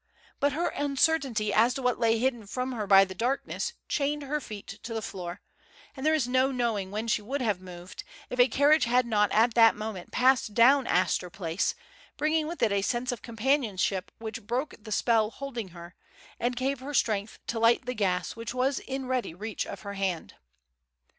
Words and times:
But 0.39 0.53
her 0.53 0.69
uncertainty 0.69 1.53
as 1.53 1.75
to 1.75 1.83
what 1.83 1.99
lay 1.99 2.17
hidden 2.17 2.47
from 2.47 2.71
her 2.71 2.87
by 2.87 3.05
the 3.05 3.13
darkness 3.13 3.73
chained 3.87 4.23
her 4.23 4.41
feet 4.41 4.79
to 4.81 4.95
the 4.95 5.01
floor, 5.03 5.41
and 5.95 6.03
there 6.03 6.15
is 6.15 6.27
no 6.27 6.51
knowing 6.51 6.89
when 6.89 7.07
she 7.07 7.21
would 7.21 7.39
have 7.41 7.61
moved, 7.61 8.03
if 8.31 8.39
a 8.39 8.47
carriage 8.47 8.85
had 8.85 9.05
not 9.05 9.31
at 9.31 9.53
that 9.53 9.75
moment 9.75 10.11
passed 10.11 10.55
down 10.55 10.87
Astor 10.87 11.29
Place, 11.29 11.75
bringing 12.17 12.47
with 12.47 12.63
it 12.63 12.71
a 12.71 12.81
sense 12.81 13.11
of 13.11 13.21
companionship 13.21 14.11
which 14.17 14.47
broke 14.47 14.73
the 14.81 14.91
spell 14.91 15.29
holding 15.29 15.67
her, 15.67 15.93
and 16.39 16.55
gave 16.55 16.79
her 16.79 16.95
strength 16.95 17.37
to 17.45 17.59
light 17.59 17.85
the 17.85 17.93
gas 17.93 18.35
which 18.35 18.55
was 18.55 18.79
in 18.79 19.05
ready 19.05 19.35
reach 19.35 19.67
of 19.67 19.81
her 19.81 19.93
hand. 19.93 20.33